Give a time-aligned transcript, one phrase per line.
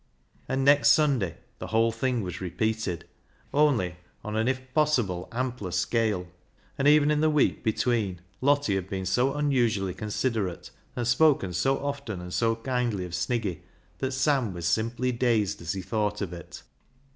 [0.47, 3.03] And next Sunday the whole thing was re peated,
[3.53, 6.25] only on an, if possible, ampler scale.
[6.75, 11.77] And even in the week between, Lottie had been so unusually considerate, and spoken so
[11.85, 13.59] often and so kindly of Sniggy,
[13.99, 16.63] that Sam was simply dazed as he thought of it.